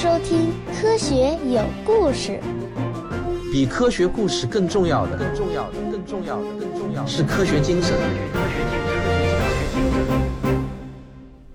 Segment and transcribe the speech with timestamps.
[0.00, 0.48] 收听
[0.80, 2.40] 《科学有故事》。
[3.52, 7.94] 比科学故事更重要的，更重要的，更重要的，更重要的是科学精神。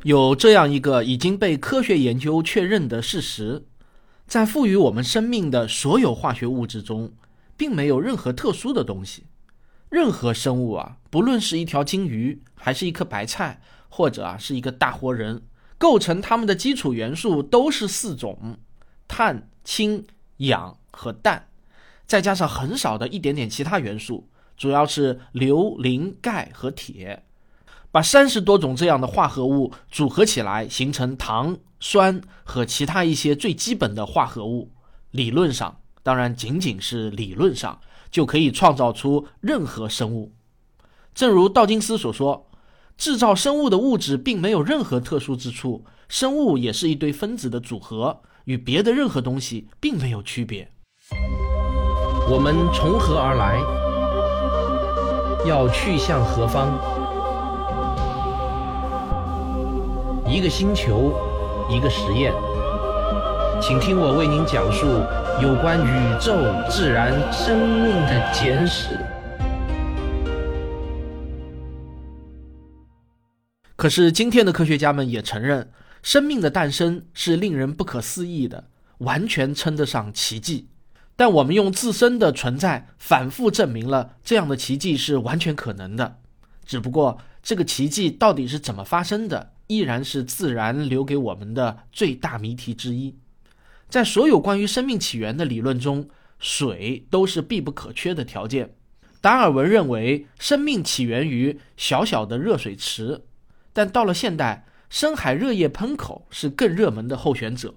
[0.04, 3.64] 有这样一个已经被科学研究确认的事实：
[4.28, 7.14] 在赋予我们生命的所有化学物质中，
[7.58, 9.24] 并没有任何特殊的东西。
[9.90, 13.60] 任何生物啊，不论是一条金鱼，还是一颗白菜，
[13.90, 15.42] 或者啊是一个大活人，
[15.78, 18.58] 构成它们的基础元素都是四种：
[19.08, 20.06] 碳、氢、
[20.38, 21.48] 氧和氮，
[22.06, 27.24] 再加上很少的一点点其他元素，主要是硫、磷、钙和铁。
[27.92, 34.72] 把三十多种这样的化合物组合起来，形成糖、酸和其他一些最基本的化合物。
[35.12, 37.80] 理论上，当然仅仅是理论上。
[38.12, 40.32] 就可以创造出任何生物。
[41.14, 42.48] 正如道金斯所说，
[42.98, 50.70] 制造生物的物质并没有任何特殊之处，生物也是一堆分子的组合，与别的任何东西并没有区别。
[52.30, 53.60] 我们从何而来？
[55.48, 56.72] 要去向何方？
[60.28, 61.14] 一个星球，
[61.70, 62.34] 一个实验，
[63.62, 64.88] 请听我为您讲述。
[65.42, 66.34] 有关宇宙、
[66.70, 68.98] 自然、生命的简史。
[73.76, 75.70] 可是，今天的科学家们也承认，
[76.02, 80.70] 生命的诞生是令人不可思议的，完全称得上奇迹。
[81.18, 86.20] 但我们用自身的存在反复证明了这样的奇迹是完全可能的。
[86.66, 93.18] 只不过，这个奇迹到底是怎么发生的，依然是自然留给我们的最大谜题之一。
[93.90, 98.74] 在所有关于生命起源的理论中，水都是必不可缺的条件。
[99.20, 103.22] 达尔文认为生命起源于小小的热水池，
[103.76, 107.74] 但到了现代，深海热液喷口是更热门的候选者。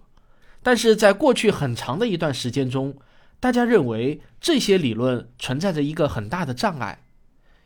[0.63, 2.97] 但是在过去很长的一段时间中，
[3.41, 7.03] 大家认为这些理论存在着一个很大的障碍，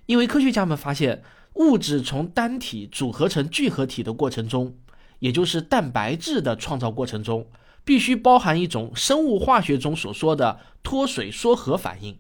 [0.07, 1.23] 因为科学家们发现，
[1.57, 4.79] 物质从单体组合成聚合体的过程中，
[5.19, 7.47] 也就是蛋白质的创造过程中。
[7.85, 12.17] 必须包含一种生物化学中所说的脱水缩合反应，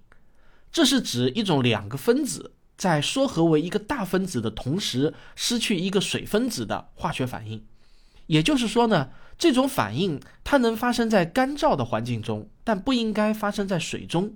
[0.73, 7.65] 这是指一种两个分子在缩合为一个大分子的同时失去一个水分子的化学反应。
[8.27, 14.35] 也就是说呢，这种反应它能发生在干燥的环境中，但不应该发生在水中。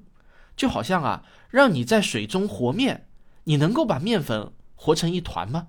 [0.57, 3.07] 就好像啊，让你在水中和面，
[3.45, 5.69] 你能够把面粉和成一团吗？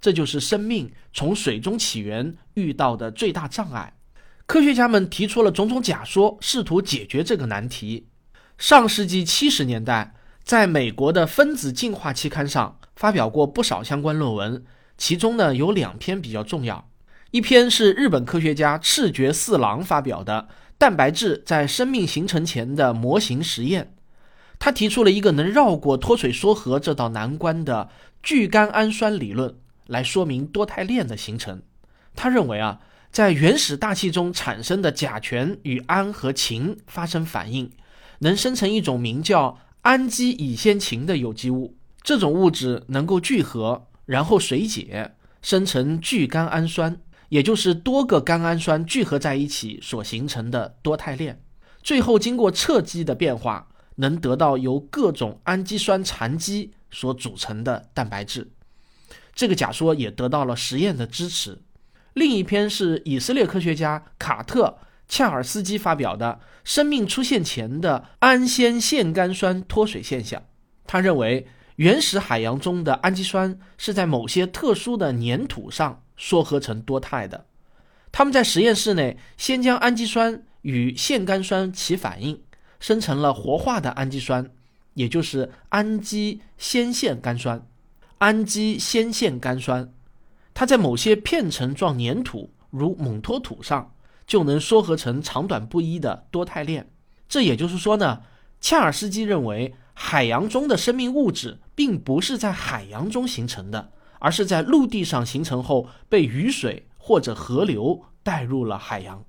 [0.00, 3.94] 这就是生命从水中起源遇到的最大障碍。
[4.46, 8.08] 科学家们提出了种种假说，试图解决这个难题。
[8.58, 14.62] 上世纪七十年代，在美国的分子进化期刊上发表过不少相关论文，
[14.98, 16.88] 其中呢有两篇比较重要。
[17.30, 23.84] 一篇是日本科学家赤觉四郎发表的《蛋白质在生命形成前的模型实验》，
[24.58, 27.88] 他提出了一个能绕过脱水缩合这道难关的
[28.22, 29.56] 聚甘氨酸理论，
[29.86, 31.62] 来说明多肽链的形成。
[32.14, 32.80] 他认为啊。
[33.10, 37.70] 在原始大气中产生的甲醛与氨和氰发生反应，
[38.18, 41.76] 能生成一种名叫氨基乙酰嗪的有机物。
[42.02, 51.42] 这种物质能够聚合，然后水解，生成聚甘氨酸，也就是多个甘氨酸聚合在一起所形成的多肽链。
[51.82, 58.50] 最后经过侧基的变化，能得到由各种氨基酸残基所组成的蛋白质。
[59.34, 61.60] 这个假说也得到了实验的支持。
[62.14, 64.78] 另一篇是以色列科学家卡特·
[65.08, 70.40] 恰尔斯基发表的《生命出现前的氨酰腺苷酸脱水现象》。
[70.86, 77.46] 他认为，原始海洋中的氨基酸是在某些特殊的粘土上缩合成多肽的。
[78.12, 82.40] 他们在实验室内先将氨基酸与腺苷酸起反应，
[82.78, 84.50] 生成了活化的氨基酸，
[84.94, 87.66] 也就是氨基酰腺苷酸。
[88.18, 89.92] 氨基酰腺苷酸。
[90.54, 93.93] 它在某些片层状粘土，如蒙脱土上，
[94.26, 96.90] 就能缩合成长短不一的多肽链。
[97.28, 98.22] 这也就是说呢，
[98.60, 109.24] 恰尔斯基认为海洋中的生命物质并不是在海洋中形成的，而是在陆地上形成后被雨水或者河流带入了海洋。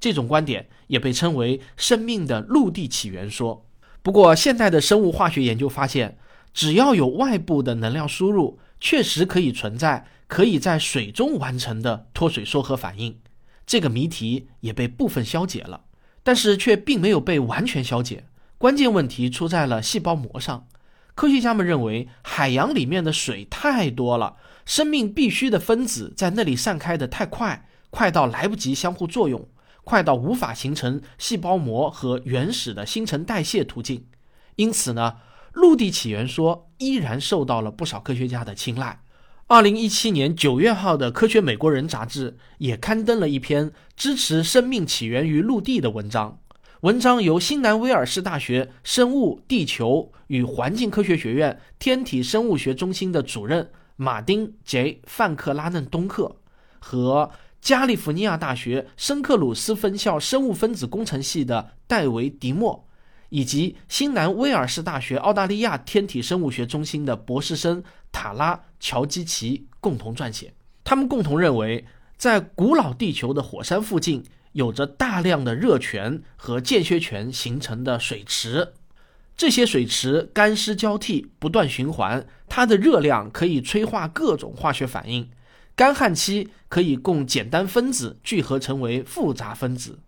[0.00, 3.66] 这种观点也被称为生命的陆地起源说。
[4.02, 6.18] 不过，现代的生物化学研究发现，
[6.52, 10.06] 只要有外部的能量输入，确实可以存在。
[10.28, 13.18] 可以在水中完成的脱水缩合反应，
[13.66, 15.84] 这个谜题也被部分消解了，
[16.22, 18.24] 但是却并没有被完全消解。
[18.58, 20.68] 关键问题出在了细胞膜上。
[21.14, 29.46] 科学家们认为，海洋里面的水太多了，生命必需的分子在那里散开的太快，快到来不及相互作用，
[29.84, 34.06] 快到无法形成细胞膜和原始的新陈代谢途径。
[34.56, 35.16] 因此呢，
[35.52, 39.02] 陆地起源说依然受到了不少科学家的青睐。
[39.52, 46.38] 二零一七年九月号的《科学美国人》杂志也刊登了一篇支持生命起源于陆地的文章。
[46.80, 56.34] 文章由新南威尔士大学生物、地球与环境科学学院天体生物学中心的主任马丁 ·J· 范克拉嫩东克
[56.78, 62.88] 和加利福尼亚大学圣克鲁斯分校生物分子工程系的戴维·迪莫，
[63.32, 67.82] 以及新南威尔士大学澳大利亚天体生物学中心的博士生
[68.12, 70.52] 塔拉·乔基奇共同撰写。
[70.84, 71.84] 他们共同认为，
[72.16, 74.22] 在古老地球的火山附近。
[74.52, 78.74] 有着大量的热泉和间歇泉形成的水池，
[79.34, 85.30] 这些水池干湿交替，不断循环，它的热量可以催化各种化学反应。
[85.74, 90.00] 干旱期可以供简单分子聚合成为复杂分子，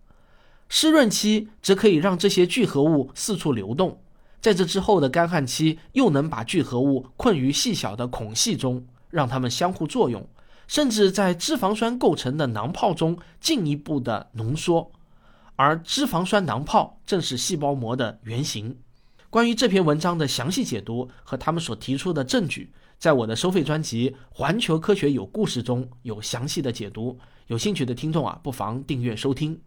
[0.69, 4.01] 湿润期则可以让这些聚合物四处流动。
[4.41, 10.27] 在这之后的干旱期，又能把聚合物困于细小的孔隙中，让它们相互作用。
[10.67, 14.91] 甚至在脂肪酸构成的囊泡中进一步的浓缩，
[15.55, 18.75] 而脂肪酸囊泡正是细胞膜的原型。
[19.29, 27.19] 关于这篇文章的详细解读和他们所提出的证据，在我的收费专辑《环球科学有故事》中有详细的解读。
[27.45, 29.61] 有兴趣的听众啊，不妨订阅收听。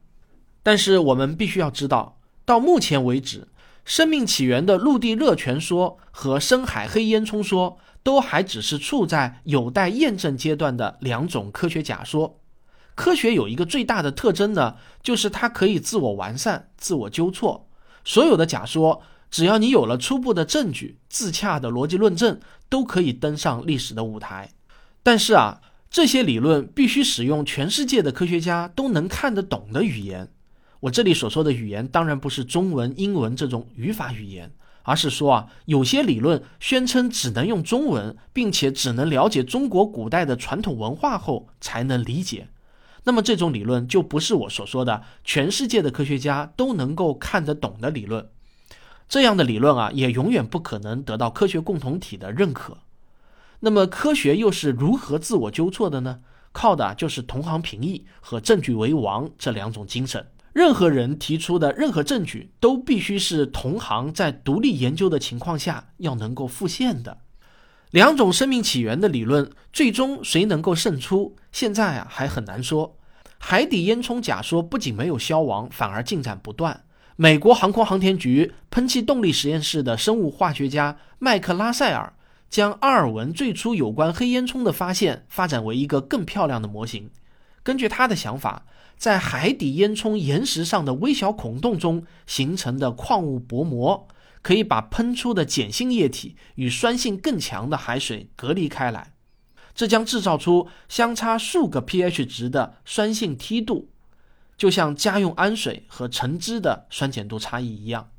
[0.68, 3.48] 但是我们必须要知道，到目前为止，
[3.86, 7.78] 生命起源的陆地热泉说和深海黑烟囱说。
[8.02, 12.38] 都还只是处在有待验证阶段的两种科学假说。
[12.94, 17.70] 科学有一个最大的特征呢，就是它可以自我完善、自我纠错。
[18.04, 22.38] 所有的假说，只要你有了初步的证据、自洽的逻辑论证，
[22.68, 24.50] 都可以登上历史的舞台。
[25.02, 30.28] 但是啊，这些理论必须使用全世界的科学家都能看得懂的语言。
[30.80, 34.52] 我这里所说的语言，当然不是中文、英文这种语法语言。
[34.84, 42.48] 而是说啊，有些理论宣称只能用中文，并且只能了解中国古代的传统文化后才能理解。
[43.04, 48.30] 那么这种理论就不是我所说的全世界的科学家都能够看得懂的理论。
[49.10, 52.78] 这样的理论啊，也永远不可能得到科学共同体的认可。
[53.60, 56.20] 那么科学又是如何自我纠错的呢？
[56.52, 60.26] 靠的就是同行评议和证据为王这两种精神。
[60.58, 67.18] 任何人提出的任何证据都必须是同行在独立研究的情况下要能够复现的。
[67.92, 72.98] 两种生命起源的理论最终谁能够胜出，现在啊还很难说。
[73.38, 76.82] 海底烟囱假说不仅没有消亡，反而进展不断。
[77.14, 82.12] 美国航空航天局喷气动力实验室的生物化学家麦克拉塞尔
[82.50, 87.08] 将阿尔文最初有关黑烟囱的发现发展为一个更漂亮的模型。
[87.62, 88.64] 根据他的想法。
[88.98, 94.08] 在海底烟囱岩石上的微小孔洞中形成的矿物薄膜，
[94.42, 99.12] 可以把喷出的碱性液体与酸性更强的海水隔离开来，
[99.72, 103.88] 这将制造出相差数个 pH 值的酸性梯度，
[104.56, 108.10] 就像家用氨水和橙汁的酸碱度差异一样。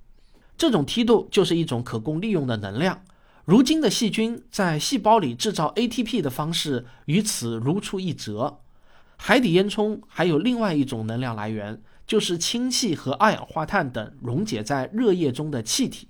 [0.58, 3.04] 这种梯度就是一种可供利用的能量。
[3.44, 8.60] 如今的细菌在细胞里制造 ATP 的方式与此如出一辙。
[9.22, 16.08] 海底烟囱还有另外一种能量来源，就是氢气和二氧化碳等溶解在热液中的气体。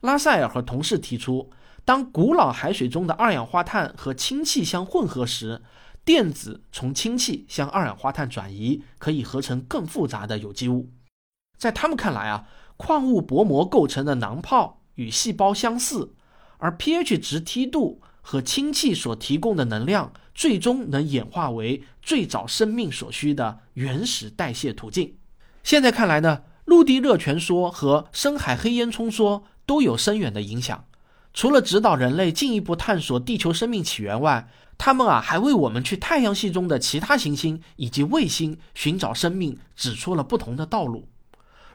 [0.00, 1.50] 拉塞尔和同事提出，
[1.84, 5.62] 当古老海水中的二氧化碳和氢气相混合时，
[6.02, 10.88] 电子从氢气向二氧化碳转移，可以合成更复杂的有机物。
[11.58, 12.48] 在他们看来啊，
[12.78, 16.14] 矿物薄膜构成的囊泡与细胞相似，
[16.56, 20.12] 而 pH 值梯度和氢气所提供的能量。
[20.34, 25.14] 最终能演化为最早生命所需的原始代谢途径。
[25.62, 30.84] 现在看来呢，陆地热泉说和深海黑烟囱说都有深远的影响。
[31.32, 41.08] 除了指导人类进一步探索地球生命起源外，他们啊还为我们去太阳系中的其他行星以及卫星寻找生命指出了不同的道路。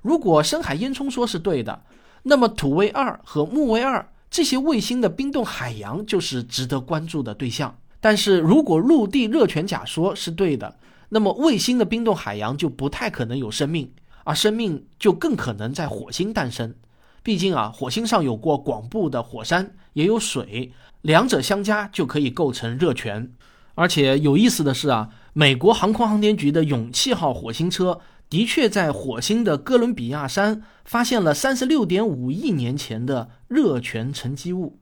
[0.03, 1.83] 如果深海烟囱说是对的，
[2.21, 7.77] 那么土卫二和木卫二这些卫星的冰冻海洋就是值得关注的对象。
[7.99, 10.77] 但是如果陆地热泉假说是对的，
[11.09, 13.91] 那么卫星的冰冻海洋就不太可能有生命，
[14.23, 16.73] 而生命就更可能在火星诞生。
[17.21, 20.71] 毕竟啊，火星上有过广布的火山，也有水，
[21.01, 23.33] 两者相加就可以构成热泉。
[23.75, 34.79] 而且有意思的是啊，美国航空航天局的勇气号火星车的确在火星的哥伦比亚山发现了三十六点五亿年前的热泉沉积物。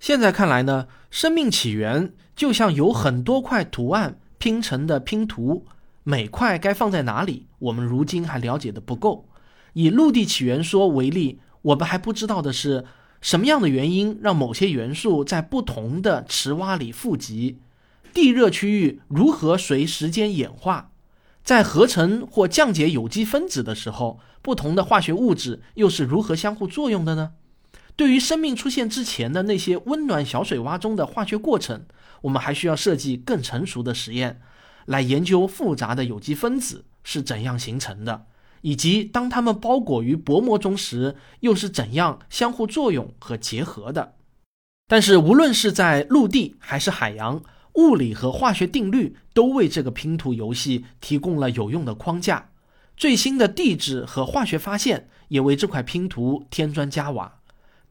[0.00, 5.64] 现在看来呢，生命起源就像有很多块图案拼成的拼图，
[6.02, 9.28] 每块该放在哪里，我们如今还了解的不够。
[9.74, 12.84] 以陆地起源说为例，我们还不知道的是
[13.20, 17.60] 什么样的原因让某些元素在不同的池洼里富集，
[18.12, 20.90] 地热区域如何随时间演化，
[21.44, 27.34] 在合成或降解有机分子的时候，不同的化学物质又是如何相互作用的呢？
[27.94, 31.84] 对于生命出现之前的那些温暖小水洼中的化学过程，
[32.22, 34.40] 我们还需要设计更成熟的实验，
[34.86, 38.26] 来研究复杂的有机分子是怎样形成的，
[38.62, 44.14] 以及当它们包裹于薄膜中时，又是怎样相互作用和结合的。
[44.88, 47.42] 但是，无论是在陆地还是海洋，
[47.74, 52.50] 物理和化学定律都为这个拼图游戏提供了有用的框架。
[52.96, 57.38] 最新的地质和化学发现也为这块拼图添砖加瓦。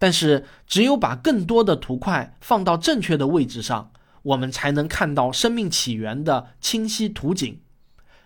[0.01, 3.91] 但是，只有把更多的图块放到正确的位置上，
[4.23, 7.61] 我们才能看到生命起源的清晰图景。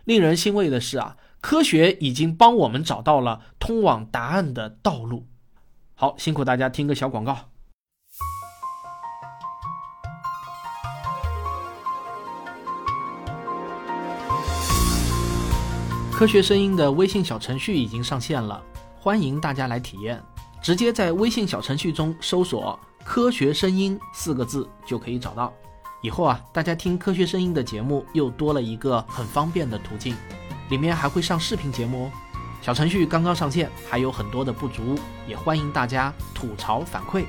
[0.05, 5.27] 令人欣慰的是啊，科学已经帮我们找到了通往答案的道路。
[5.95, 7.37] 好，辛苦大家听个小广告。
[16.13, 18.63] 科学声音的微信小程序已经上线了，
[18.97, 20.23] 欢迎大家来体验。
[20.65, 25.53] 直接在微信小程序中搜索“科学声音”四个字就可以找到。
[26.01, 30.15] 以后啊，大家听科学声音的节目又多了一个很方便的途径，
[30.71, 32.11] 里面还会上视频节目哦。
[32.63, 37.25] 小程序刚刚上线，还有很多的不足，也欢迎大家吐槽反馈。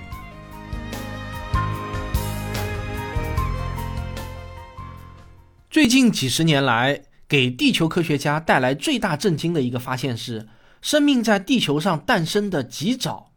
[5.68, 10.48] 最近几十年来，给地球科学家带来最大震惊的一个发现是。
[10.80, 13.32] 生命在地球上诞生的极早，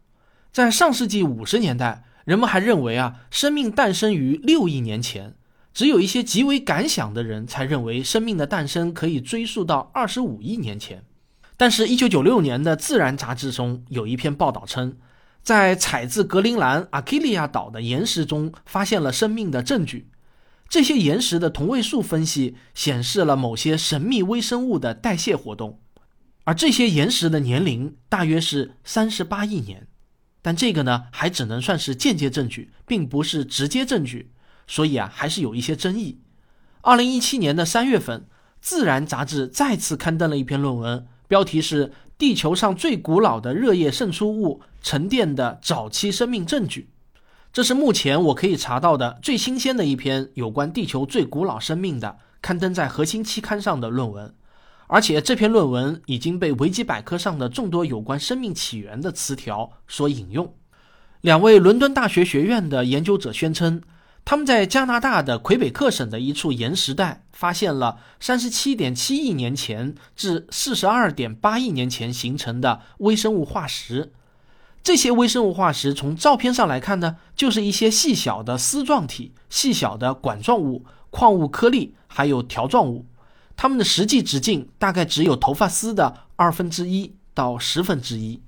[0.52, 5.34] 在上世纪五十年代，人们还认为啊，生命诞生于六亿年前。
[5.72, 11.04] 只有一些极为敢想的人才认为生命的诞生可以追溯到二十五亿年前。
[11.56, 14.96] 但是，一九九六年的《自然》杂志中有一篇报道称，
[15.42, 20.08] 在采自格陵兰阿基利亚岛的岩石中发现了生命的证据。
[20.68, 25.78] 这些岩石的同位素分析显示了某些神秘微生物的代谢活动。
[26.44, 29.86] 而这些岩石的年龄大约是三十八亿年，
[30.42, 34.32] 但这个呢还只能算是间接证据，并不是直接证据，
[34.66, 36.20] 所以啊还是有一些争议。
[36.80, 38.20] 二零一七年的三月份，
[38.60, 46.88] 《自然》杂志再次刊登了一篇论文，标题是《地球上最古老的热液渗出物沉淀的早期生命证据》。
[47.52, 54.34] 这是目前我可以查到的最新鲜的一篇有关地球最古老生命的刊登在核心期刊上的论文。
[54.92, 60.52] 而且这篇论文已经被维基百科上的众多有关生命起源的词条所引用。
[61.20, 63.82] 两位伦敦大学学院的研究者宣称，
[64.24, 74.12] 他们在加拿大的魁北克省的一处岩石带发现了三十七点七亿年前至四十二点八亿年前形成的微生物化石。
[74.82, 83.06] 这些微生物化石从照片上来看呢，就是一些细小的丝状体、细小的管状物、矿物颗粒，还有条状物。
[83.62, 88.40] 它们的实际直径大概只有头发丝的二分之一到十分之一。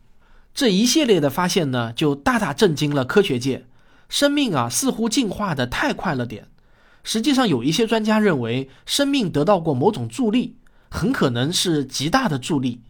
[0.55, 3.67] 这一系列的发现呢，就大大震惊了科学界。
[4.09, 6.49] 生命啊，似乎进化的太快了点。
[7.05, 10.57] 实际上，有一些专家认为，生命得到过某种助力，
[10.91, 12.81] 很可能是极大的助力。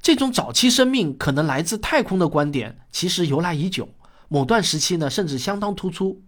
[0.00, 3.88] 这种早期生命可能来自太空的观点，其实由来已久。
[4.28, 6.22] 某段时期呢，甚至相当突出。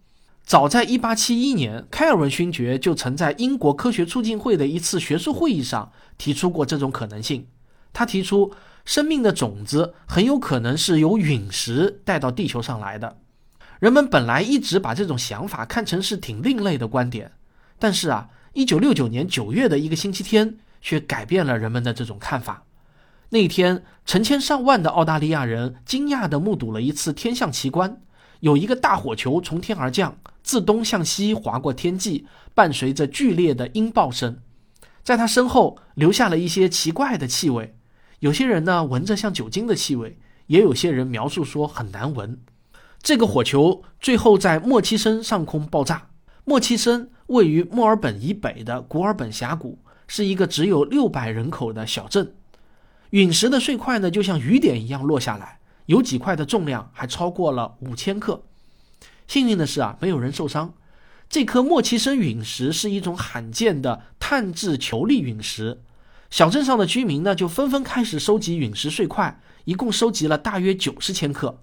[0.47, 7.49] 早在1871年，开尔文勋爵就曾在英国科学促进会的一次学术会议上提出过这种可能性。
[7.93, 8.53] 他提出，
[8.85, 13.19] 生命的种子很有可能是由陨石带到地球上来的。
[13.81, 17.33] 人们本来一直把这种想法看成是挺另类的观点，
[17.81, 22.63] 但是啊，1969年9月的一个星期天却改变了人们的这种看法。
[23.31, 28.01] 那一天，成千上万的澳大利亚人惊讶地目睹了一次天象奇观。
[28.47, 34.37] 有一个大火球从天而降，自东向西划过天际，伴随着剧烈的音爆声，
[35.03, 37.77] 在他身后留下了一些奇怪的气味。
[38.21, 42.39] 有些人呢闻着像酒精的气味，也有些人描述说很难闻。
[43.03, 46.11] 这个火球最后在莫奇森上空爆炸。
[46.45, 52.33] 莫奇森位于墨尔本以北的古尔本峡谷，是一个只有六百人口的小镇。
[53.11, 55.56] 陨石的碎块呢，就像雨点一样落下来。
[55.87, 58.43] 有几块的重量还超过了五千克。
[59.27, 60.75] 幸运的是啊，没有人受伤。
[61.29, 65.83] 这颗莫奇森陨石是一种罕见的碳质球粒陨石。
[66.31, 71.61] 小镇上的居民呢，就纷纷开始收集陨石碎块，一共收集了大约九十千克。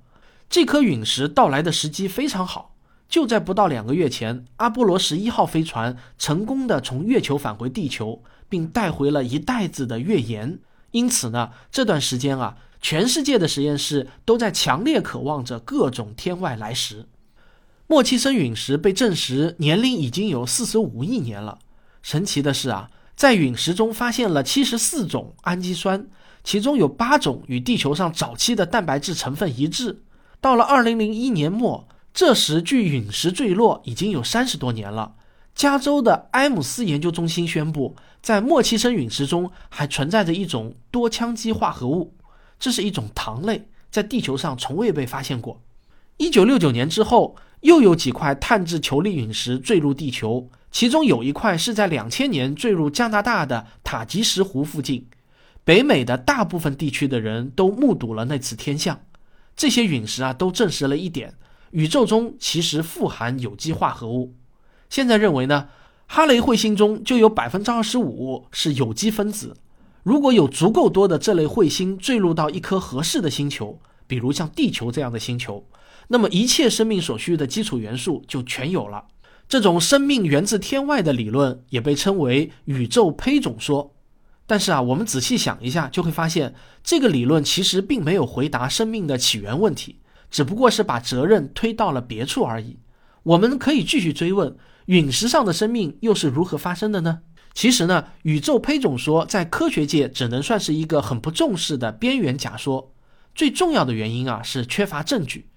[0.50, 2.76] 这颗陨石到来的时机非常好，
[3.08, 10.60] 就在不到两个月前，阿波罗十一号飞船成功的从月球返回地球，并带回了一袋子的月岩。
[10.92, 17.08] 因此呢，这段时间啊，全世界的实验室都在强烈渴望着各种天外来石。
[17.88, 21.60] 莫契生陨石被证实年龄已经有四十五亿年了。
[22.02, 26.06] 神奇的是啊，在陨石中发现了七十四种氨基酸，
[26.44, 30.04] 其中有八种与地球上早期的蛋白质成分一致。
[30.42, 35.16] 到了二零零一年末，这时距陨石坠落已经有三十多年了。
[35.56, 42.14] 加州的埃姆斯研究中心宣布，在莫契生陨石中还存在着一种多羟基化合物，
[42.64, 45.60] 这是一种糖类，在地球上从未被发现过。
[46.16, 55.06] 一九六九年之后，又有几块碳质球粒陨石坠入地球，其中有一块是在两千年坠入加拿大的塔吉什湖附近。
[55.66, 59.02] 北美的大部分地区的人都目睹了那次天象。
[59.58, 61.34] 这些陨石啊，都证实了一点：
[61.72, 64.34] 宇宙中其实富含有机化合物。
[64.90, 65.68] 现在认为呢，
[66.08, 69.58] 哈雷彗星中就有百分之二十五是有机分子。
[70.04, 75.66] 如果有足够多的这类彗星坠入到一颗合适的星球，比如像地球这样的星球，
[76.10, 79.06] 那么一切生命所需的基础元素就全有了。
[79.48, 83.94] 这种生命源自天外的理论也被称为宇宙胚种说。
[84.46, 92.78] 但是啊，我们仔细想一下，就会发现这个理论其实并没有回答生命的起源问题，只不过是把责任推到了别处而已。
[93.24, 94.54] 我们可以继续追问。
[94.88, 97.22] 陨石上的生命又是如何发生的呢？
[97.54, 102.92] 其实呢，宇宙胚种说在科学界只能算是一个很不重视的边缘假说。
[103.36, 105.48] 最重要的原因啊是缺乏证据。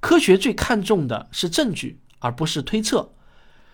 [0.00, 3.12] 科学最看重的是证据，而不是推测。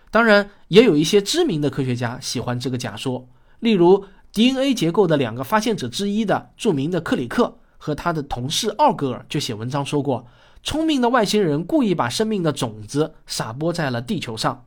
[0.09, 3.27] 当然，也有一些知名的科学家喜欢这个假说，
[3.59, 10.25] 例如 DNA 结构的两个发现者之一的著名的克里克和他的同事奥格尔就写文章说过，
[10.63, 14.65] 聪明的外星人故意把生命的种子撒播在了地球上。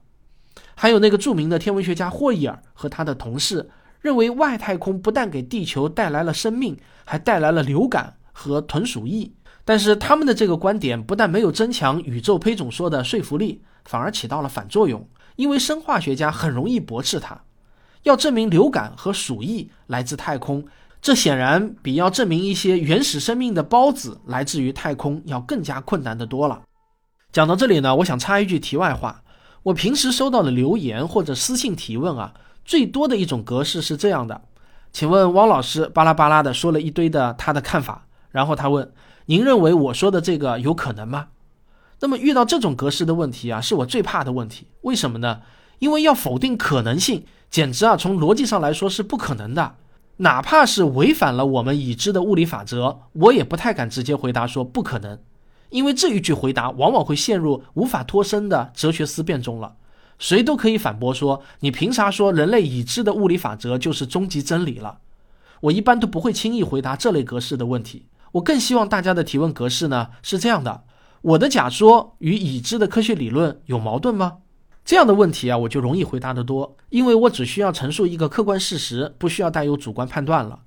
[0.74, 3.70] 还有那个著名的天文学家霍伊尔和他的同事
[4.00, 9.34] 认为，外太空不但给地球带来了生命，还带来了流感和豚鼠疫。
[9.64, 17.40] 但是他们的这个观点不但没有增强宇宙胚种说的说服力，反而起到了反作用，因为生化学家很容易驳斥它。
[18.04, 20.64] 要证明流感和鼠疫来自太空，
[21.02, 26.62] 这显然比要证明一些原始生命的孢子来自于太空要更加困难的多了。
[27.32, 29.24] 讲到这里呢，我想插一句题外话。
[29.66, 34.42] 我平时收到的留言或者私信提问啊，最多的一种格式是这样的：
[34.92, 38.92] 请问汪老师巴拉巴拉的说了一堆的他的看法，然后他问
[39.24, 41.28] 您认为我说的这个有可能吗？
[41.98, 44.68] 那么遇到这种格式的问题啊，是我最怕的问题。
[44.82, 45.40] 为什么呢？
[45.80, 49.74] 因为要否定可能性，简直啊从逻辑上来说是不可能的。
[50.18, 55.18] 哪怕是违反了我们已知的物理法则，我也不太敢直接回答说不可能。
[55.70, 59.76] 因为这一句回答往往会陷入无法脱身的哲学思辨中了，
[60.18, 64.98] 谁都可以反驳说：“你凭啥说人类已知的物理法则就是终极真理了？”
[65.62, 68.06] 我一般都不会轻易回答这类格式的问题。
[68.32, 70.84] 我更希望大家的提问格式呢是这样的：
[71.22, 74.38] 我的假说与已知的科学理论有矛盾吗？
[74.84, 80.60] 这样的问题啊，我就容易回答得多，因为我只需要陈述一个客观事实，不需要带有主观判断了。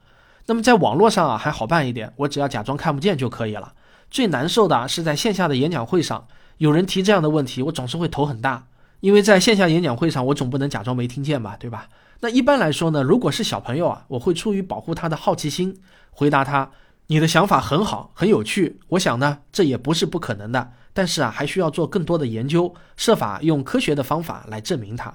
[0.48, 3.72] 那么在网络上啊还好办一点，我只要假装看不见就可以了。
[4.10, 8.66] 最难受的是在线下的演讲会上，有人提这样的问题，我总是会头很大，
[9.02, 11.90] 因为在线下演讲会上，我总不能假装没听见吧，对吧？
[12.22, 15.80] 那一般来说呢，如果是小朋友啊，我会出于保护他的好奇心，
[16.12, 16.72] 回答他
[17.08, 18.80] ：“你的想法很好，很有趣。
[18.90, 25.14] 我想呢，这也不是不可能的，但是啊，还需要做更多的研究，设法用科学的方法来证明它。”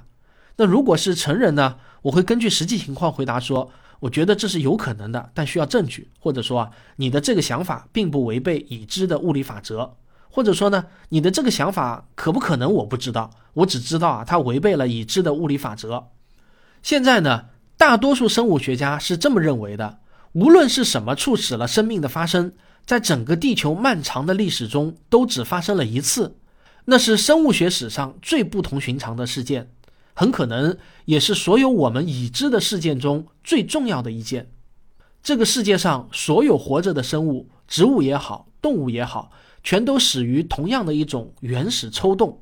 [0.56, 3.70] 那如果是成人呢，我会根据实际情况回答说。
[4.04, 9.96] 我觉得这是有可能的，但需要证据，或者说啊，你的这个想法并不违背已知的物理法则，
[10.28, 16.08] 或者说呢，你的这个想法可不可能我不知道，我只知道啊，它违背了已知的物理法则。
[16.82, 17.46] 现在呢，
[17.78, 20.00] 大多数生物学家是这么认为的：
[20.32, 22.52] 无论是什么促使了生命的发生，
[22.84, 26.36] 在整个地球漫长的历史中都只发生了一次，
[26.84, 29.70] 那是生物学史上最不同寻常的事件。
[30.14, 34.50] 很可能也是所有我们已知的事件中最重要的一件。
[35.22, 39.30] 这个世界上所有活着的生物，植物也好，动物也好，
[39.62, 42.40] 全都始于同样的一种原始抽动。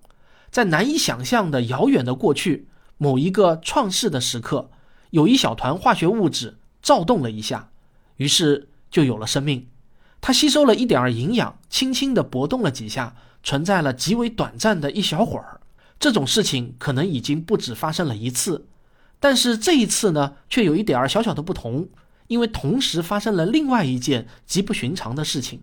[0.50, 4.70] 在难以想象的遥远的过去，某一个创世的时刻，
[5.10, 7.70] 有一小团化学物质躁动了一下，
[8.16, 9.68] 于是就有了生命。
[10.20, 15.61] 它吸收了一点儿营养，轻轻地搏动了几下，存在了极为短暂的一小会儿。
[16.02, 18.66] 这种事情可能已经不止发生了一次，
[19.20, 21.88] 但是这一次呢，却有一点儿小小的不同，
[22.26, 25.62] 因为同时发生了另外一件极不寻常的事情。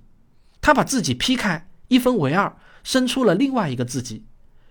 [0.61, 4.23] 他把自己劈开，一分为二，生出了另外一个自己。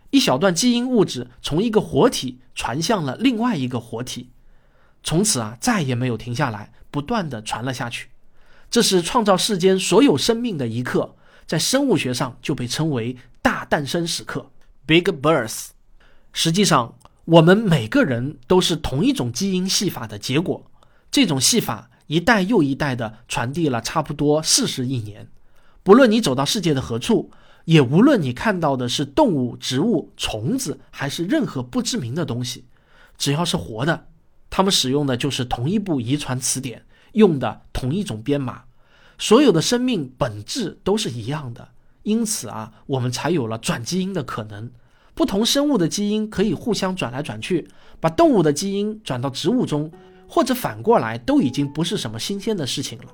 [0.09, 4.31] 一小段基因物质从一个活体传向了另外一个活体。
[5.03, 8.09] 从此啊再也没有停下来，不断的传了下去。
[8.71, 11.15] 这是创造世间所有生命的一刻，
[11.47, 14.51] 在生物学上就被称为大诞生时刻
[14.89, 15.69] （Big Birth）。
[16.33, 20.71] 实际上，我们每个人都是同一种基因戏法的结果，
[21.11, 25.29] 这种戏法一代又一代的传递了差不多四十亿年。
[25.83, 27.31] 不论你走到世界的何处，
[27.67, 32.65] 也无论你看到的是动物、植物、虫子，还是任何不知名的东西，
[33.19, 34.07] 只要是活的，
[34.49, 38.65] 它们使用的就是同一部遗传词典，用的同一种编码。
[39.19, 41.69] 所有的生命本质都是一样的，
[42.09, 44.71] 因此啊，我们才有了转基因的可能。
[45.15, 47.69] 不同生物的基因可以互相转来转去，
[48.01, 49.91] 把动物的基因转到植物中，
[50.27, 53.05] 或者反过来，都已经不是什么新鲜的事情了。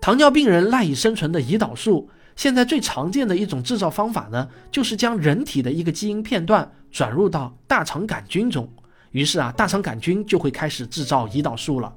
[0.00, 8.66] 糖尿病人赖以生存的胰岛素，现在最常见的一种制造方法呢，就是将人体的一个基因片段转入到大肠杆菌中，
[9.10, 11.92] 于是啊，大肠杆菌就会开始制造胰岛素了。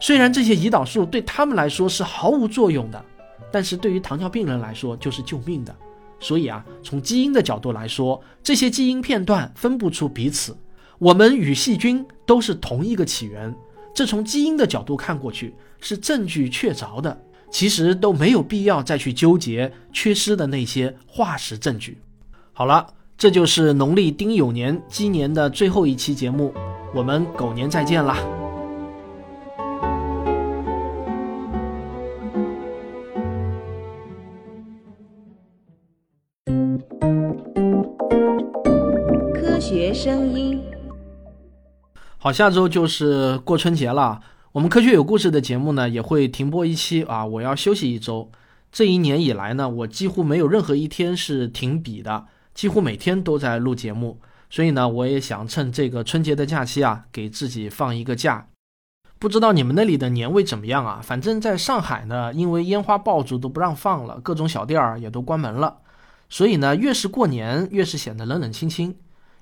[0.00, 3.04] 虽然这些胰岛素对他们来说是毫无作用的，
[3.52, 5.74] 但是对于糖尿病人来说就是救命的。
[6.18, 10.56] 所以啊，从基因的角度来说，这些基因片段分不出彼此。
[10.98, 13.54] 我们与细菌都是同一个起源，
[13.94, 17.20] 这从基因的角度看过去是证据确凿的。
[17.50, 21.98] 其实都没有必要再去纠结缺失的那些化石证据。
[22.52, 22.86] 好了，
[23.18, 26.54] 这就是农历丁酉年鸡年的最后一期节目，
[26.94, 28.39] 我们狗年再见啦！
[42.22, 44.20] 好，下周就是过春节了。
[44.52, 47.24] 我们科学有故事的节目呢，也会停播一期啊。
[47.24, 48.30] 我要休息一周。
[48.70, 54.20] 这一年以来呢，我几乎没有任何一天是停笔的，几乎每天都在录节目。
[54.50, 58.48] 所以呢，我也想趁这个春节的假期啊，给自己放一个假。
[59.18, 61.00] 不知道你们那里的年味怎么样啊？
[61.02, 65.78] 反正在上海呢，因为烟花爆竹都不让放了，各种小店儿也都关门了。
[66.28, 68.94] 所以呢，越是过年，越是显得冷冷清清。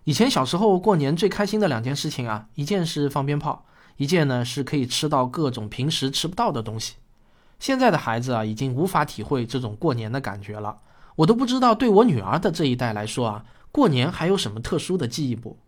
[0.09, 3.67] 以前小时候过年最开心的两件事情啊，一件是放鞭炮，
[3.99, 6.95] 一件呢是可以吃到各种平时吃不到的东西。
[7.59, 10.79] 现在的孩子啊，已经无法体会这种过年的感觉了。
[11.17, 15.59] 我都不知道对我女儿的这一代来说啊，过年还有什么特殊的记忆不？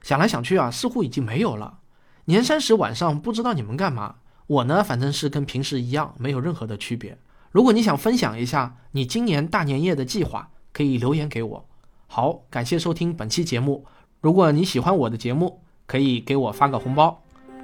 [0.00, 1.80] 想来想去啊，似乎已经没有了。
[2.26, 4.14] 年三十晚上不知道你们干嘛，
[4.46, 7.18] 我呢反正是跟平时一样，没有任何的区别。
[7.50, 11.67] 如果你想分享一下你今年大年夜的计划，可以留言给我。
[12.10, 13.84] 好，感谢收听本期节目。
[14.22, 17.22] 如果你喜欢我的节目，可以给我发个红包。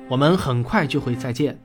[0.08, 1.58] 我们很快就会再见。